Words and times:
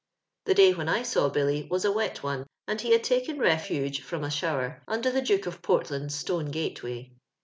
The 0.45 0.55
day 0.55 0.73
when 0.73 0.89
I 0.89 1.03
saw 1.03 1.29
Billy 1.29 1.67
was 1.69 1.85
a 1.85 1.91
wet 1.91 2.23
one, 2.23 2.47
and 2.67 2.81
he 2.81 2.91
had 2.91 3.03
taken 3.03 3.37
refuge 3.37 4.01
from 4.01 4.23
a 4.23 4.31
shower 4.31 4.81
imder 4.89 5.13
the 5.13 5.21
Duke 5.21 5.45
of 5.45 5.61
Portland's 5.61 6.15
stone 6.15 6.49
gateway. 6.49 7.11